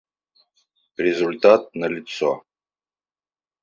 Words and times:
Результат 1.05 1.61
налицо 1.79 2.31